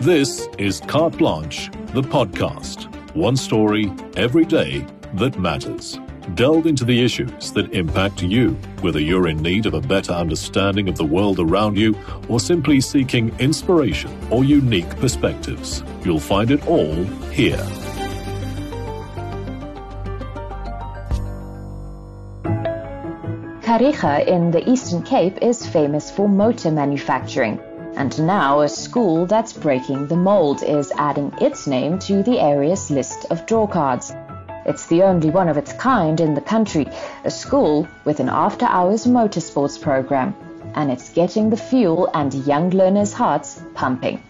[0.00, 2.84] This is Carte Blanche, the podcast.
[3.14, 5.98] One story every day that matters.
[6.34, 8.50] Delve into the issues that impact you,
[8.82, 11.96] whether you're in need of a better understanding of the world around you
[12.28, 15.82] or simply seeking inspiration or unique perspectives.
[16.04, 17.02] You'll find it all
[17.32, 17.66] here.
[23.62, 27.58] Kariega in the Eastern Cape is famous for motor manufacturing.
[27.96, 32.90] And now a school that's breaking the mold is adding its name to the area's
[32.90, 34.12] list of drawcards.
[34.66, 36.86] It's the only one of its kind in the country,
[37.24, 40.36] a school with an after hours motorsports program.
[40.74, 44.22] And it's getting the fuel and young learners' hearts pumping.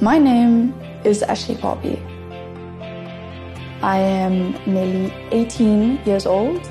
[0.00, 0.72] My name
[1.04, 2.00] is Ashley Poppy.
[3.82, 6.66] I am nearly 18 years old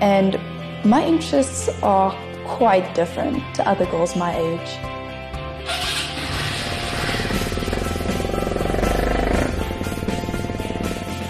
[0.00, 0.38] and
[0.84, 2.14] my interests are
[2.46, 4.70] quite different to other girls my age.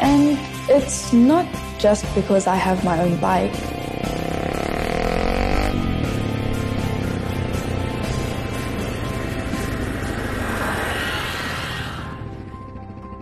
[0.00, 1.46] And it's not
[1.78, 3.54] just because I have my own bike.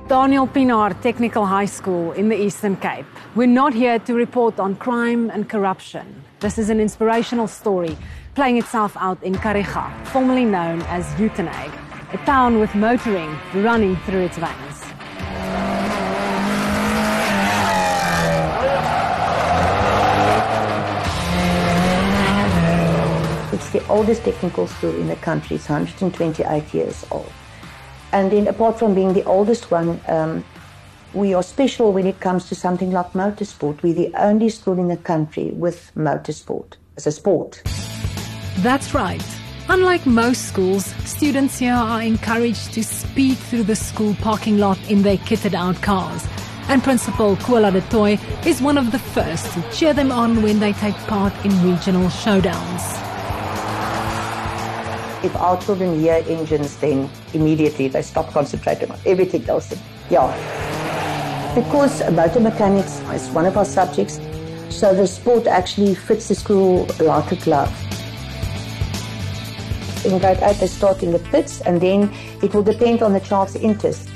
[0.09, 3.07] Daniel Pienaar Technical High School in the Eastern Cape.
[3.37, 6.23] We're not here to report on crime and corruption.
[6.39, 7.97] This is an inspirational story
[8.37, 14.21] playing itself out in Kariega, formerly known as Uitenhage, a town with motoring running through
[14.21, 14.85] its veins.
[23.53, 25.57] It's the oldest technical school in the country.
[25.57, 27.33] It's 128 years old.
[28.13, 30.45] And then, apart from being the oldest one, um,
[31.15, 33.83] we are special when it comes to something like motorsport.
[33.83, 37.63] We're the only school in the country with motorsport as a sport.
[38.59, 39.25] That's right.
[39.69, 45.03] Unlike most schools, students here are encouraged to speed through the school parking lot in
[45.03, 46.27] their kitted out cars.
[46.69, 50.61] And Principal Kuala du Toit is one of the first to cheer them on when
[50.61, 53.01] they take part in regional showdowns
[55.25, 59.75] if our children hear engines, then immediately they stop concentrating on everything else.
[60.11, 60.64] Yeah.
[61.55, 64.19] Because motor mechanics is one of our subjects,
[64.71, 67.71] so the sport actually fits the school like a glove.
[70.05, 73.21] In grade 8, they start in the pits, and then it will depend on the
[73.21, 74.09] child's interest.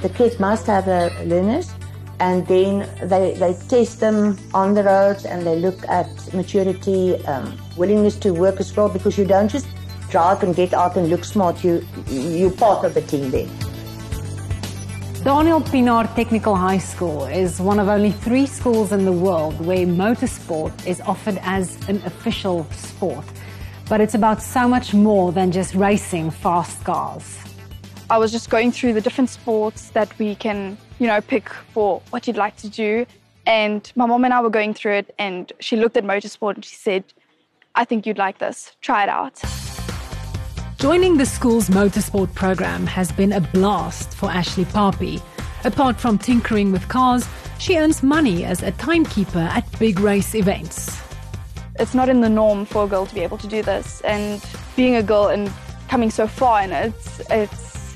[0.00, 1.70] The kids must have a learners,
[2.20, 7.54] and then they, they test them on the roads and they look at maturity, um,
[7.76, 9.66] willingness to work as well, because you don't just
[10.08, 13.48] drive and get out and look smart, you, you're part of the team there.
[15.24, 19.86] Daniel Pienaar Technical High School is one of only three schools in the world where
[19.86, 23.24] motorsport is offered as an official sport.
[23.88, 27.38] But it's about so much more than just racing fast cars.
[28.10, 32.02] I was just going through the different sports that we can, you know, pick for
[32.10, 33.06] what you'd like to do.
[33.46, 36.64] And my mom and I were going through it, and she looked at motorsport and
[36.64, 37.04] she said,
[37.76, 38.74] I think you'd like this.
[38.80, 39.40] Try it out.
[40.82, 45.22] Joining the school's motorsport program has been a blast for Ashley Poppy.
[45.62, 47.24] Apart from tinkering with cars,
[47.60, 51.00] she earns money as a timekeeper at big race events.
[51.78, 54.44] It's not in the norm for a girl to be able to do this, and
[54.74, 55.52] being a girl and
[55.86, 57.94] coming so far in it, it's it's,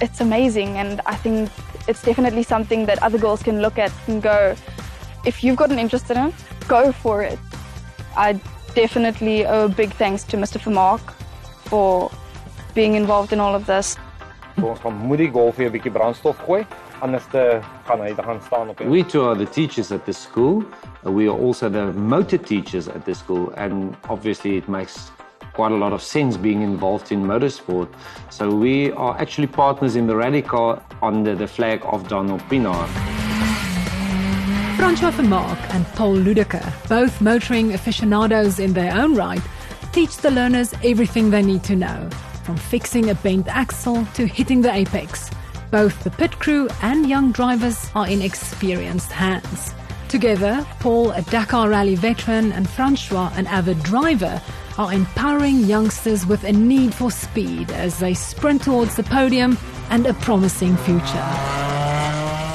[0.00, 0.76] it's amazing.
[0.76, 1.50] And I think
[1.88, 4.54] it's definitely something that other girls can look at and go,
[5.26, 6.34] if you've got an interest in it,
[6.68, 7.40] go for it.
[8.16, 8.40] I
[8.76, 10.60] definitely owe a big thanks to Mr.
[10.60, 11.16] Vermaak
[11.70, 12.10] for
[12.74, 13.96] being involved in all of this.
[14.60, 16.66] Ons gaan moet die golf weer 'n bietjie brandstof gooi,
[17.00, 18.78] anders te gaan hy gaan staan op.
[18.78, 20.62] We too are the teachers at the school.
[21.06, 25.12] Uh, we are also the motor teachers at the school and obviously it makes
[25.52, 27.88] quite a lot of sense being involved in motorsport.
[28.28, 32.86] So we are actually partners in the rally car under the flag of Donald Pienaar.
[34.76, 39.42] Francois Vermaak and Paul Ludeker, both motoring aficionados in their own right,
[39.92, 42.08] teach the learners everything they need to know,
[42.44, 45.30] from fixing a bent axle to hitting the apex.
[45.70, 49.74] Both the pit crew and young drivers are in experienced hands.
[50.08, 54.40] Together, Paul, a Dakar Rally veteran, and Francois, an avid driver,
[54.78, 59.56] are empowering youngsters with a need for speed as they sprint towards the podium
[59.90, 61.26] and a promising future.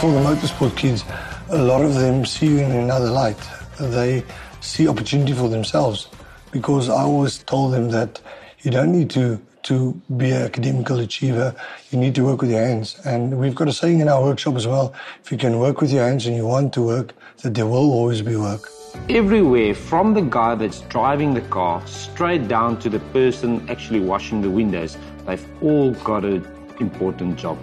[0.02, 1.04] For the motorsport kids,
[1.50, 3.40] a lot of them see you in another light.
[3.80, 4.24] They
[4.60, 6.10] see opportunity for themselves
[6.56, 8.22] because I always told them that
[8.62, 11.54] you don't need to to be an academical achiever,
[11.90, 13.00] you need to work with your hands.
[13.04, 14.94] And we've got a saying in our workshop as well
[15.24, 17.92] if you can work with your hands and you want to work, that there will
[17.98, 18.70] always be work.
[19.10, 24.42] Everywhere, from the guy that's driving the car straight down to the person actually washing
[24.42, 26.48] the windows, they've all got an
[26.80, 27.58] important job.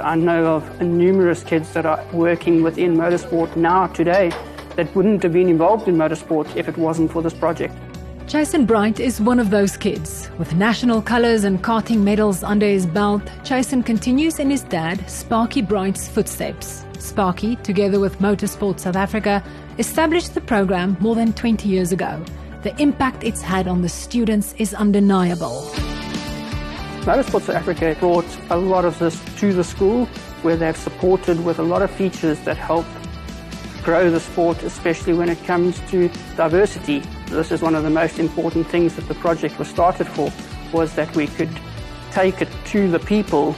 [0.00, 4.30] I know of numerous kids that are working within motorsport now today
[4.76, 7.74] that wouldn't have been involved in motorsport if it wasn't for this project.
[8.26, 10.28] Jason Bright is one of those kids.
[10.36, 15.62] With national colours and karting medals under his belt, Jason continues in his dad, Sparky
[15.62, 16.84] Bright's footsteps.
[16.98, 19.44] Sparky, together with Motorsport South Africa,
[19.78, 22.20] established the program more than 20 years ago.
[22.64, 25.62] The impact it's had on the students is undeniable.
[27.06, 30.06] Motorsport South Africa brought a lot of this to the school
[30.42, 32.86] where they've supported with a lot of features that help
[33.84, 37.04] grow the sport, especially when it comes to diversity.
[37.26, 40.32] This is one of the most important things that the project was started for,
[40.72, 41.50] was that we could
[42.12, 43.56] take it to the people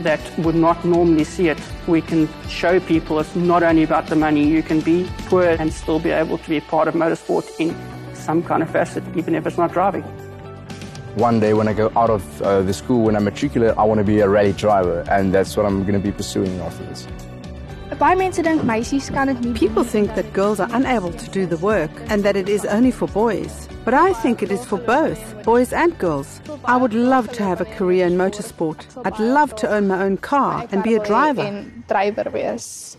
[0.00, 1.58] that would not normally see it.
[1.88, 5.72] We can show people it's not only about the money, you can be poor and
[5.72, 7.76] still be able to be part of motorsport in
[8.14, 10.04] some kind of facet, even if it's not driving.
[11.16, 13.98] One day when I go out of uh, the school, when I matriculate, I want
[13.98, 17.08] to be a rally driver, and that's what I'm going to be pursuing afterwards.
[17.96, 19.54] Baie mense dink meisies kan dit nie.
[19.54, 22.90] People think that girls are unable to do the work and that it is only
[22.90, 23.68] for boys.
[23.84, 26.40] But I think it is for both, boys and girls.
[26.64, 28.84] I would love to have a career in motorsport.
[29.06, 31.64] I'd love to own my own car and be a driver.
[31.88, 32.96] Driver wees.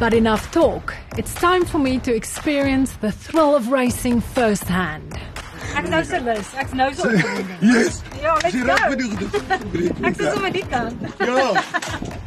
[0.00, 0.94] But enough talk.
[1.18, 5.20] It's time for me to experience the thrill of racing firsthand.
[5.74, 6.50] Ek nou servis.
[6.62, 7.56] Ek's nou so opgewonde.
[7.60, 8.00] Yes.
[8.22, 8.66] Ja, let's go.
[8.68, 10.04] raak met die gedoen.
[10.04, 11.06] Ek is sommer die kant.
[11.18, 11.48] Ja.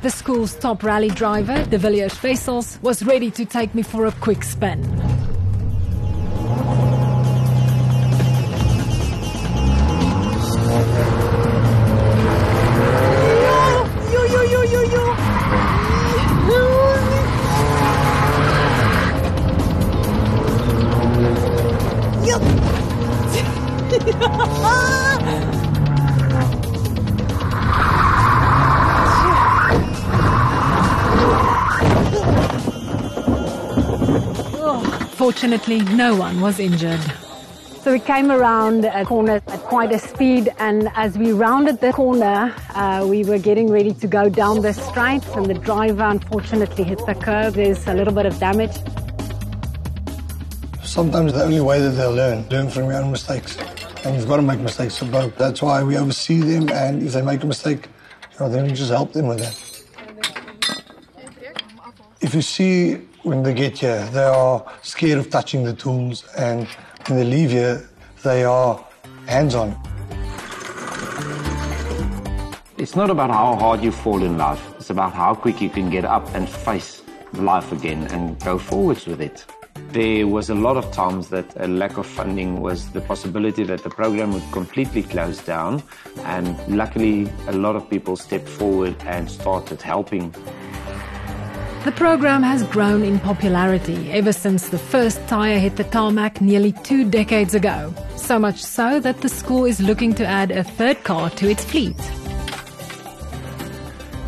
[0.02, 4.12] The school's top rally driver, De Villiers Wessels, was ready to take me for a
[4.22, 4.84] quick spin.
[35.28, 37.02] Fortunately, no one was injured.
[37.82, 41.92] So we came around a corner at quite a speed, and as we rounded the
[41.92, 46.86] corner, uh, we were getting ready to go down the straight, and the driver unfortunately
[46.86, 47.56] hit the curb.
[47.56, 48.72] There's a little bit of damage.
[50.82, 53.58] Sometimes the only way that they'll learn, learn from your own mistakes.
[54.06, 55.38] And you've got to make mistakes for both.
[55.38, 57.90] That's why we oversee them, and if they make a mistake,
[58.32, 59.56] you know, then we just help them with that.
[62.22, 66.66] If you see when they get here, they are scared of touching the tools, and
[67.08, 67.90] when they leave here,
[68.24, 68.82] they are
[69.26, 69.76] hands-on.
[72.78, 74.64] It's not about how hard you fall in life.
[74.78, 77.04] It's about how quick you can get up and face
[77.34, 79.46] life again and go forwards with it.
[79.92, 83.84] There was a lot of times that a lack of funding was the possibility that
[83.84, 85.84] the program would completely close down
[86.24, 90.34] and luckily a lot of people stepped forward and started helping.
[91.84, 96.74] The program has grown in popularity ever since the first tyre hit the tarmac nearly
[96.84, 97.94] two decades ago.
[98.18, 101.64] So much so that the school is looking to add a third car to its
[101.64, 101.96] fleet.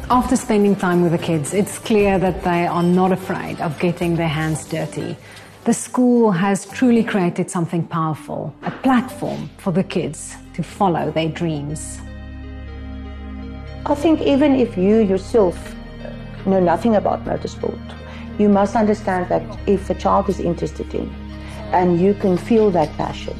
[0.09, 4.15] After spending time with the kids, it's clear that they are not afraid of getting
[4.15, 5.17] their hands dirty.
[5.65, 11.29] The school has truly created something powerful, a platform for the kids to follow their
[11.29, 11.99] dreams.
[13.85, 15.75] I think even if you yourself
[16.45, 17.79] know nothing about motorsport,
[18.37, 21.13] you must understand that if a child is interested in
[21.73, 23.37] and you can feel that passion,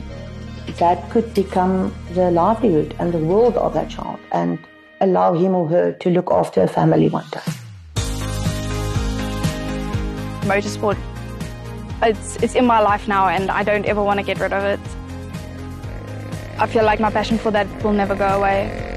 [0.78, 4.60] that could become the livelihood and the world of that child and
[5.02, 7.40] allow him or her to look after a family one day.
[10.46, 10.98] Motorsport,
[12.02, 14.64] it's, it's in my life now and I don't ever want to get rid of
[14.64, 14.80] it.
[16.58, 18.89] I feel like my passion for that will never go away.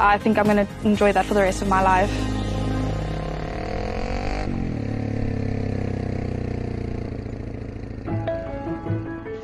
[0.00, 2.10] I think I'm going to enjoy that for the rest of my life.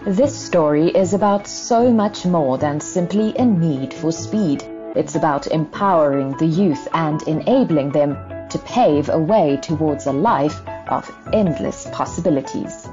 [0.07, 4.63] This story is about so much more than simply a need for speed.
[4.95, 8.17] It's about empowering the youth and enabling them
[8.49, 12.89] to pave a way towards a life of endless possibilities.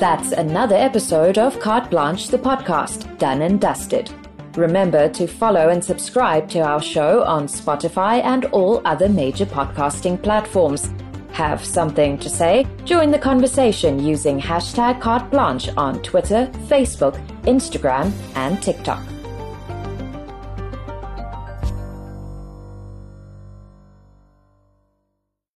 [0.00, 4.12] That's another episode of Carte Blanche, the podcast, done and dusted.
[4.56, 10.22] Remember to follow and subscribe to our show on Spotify and all other major podcasting
[10.22, 10.92] platforms.
[11.32, 12.66] Have something to say?
[12.84, 19.11] Join the conversation using hashtag carte blanche on Twitter, Facebook, Instagram, and TikTok.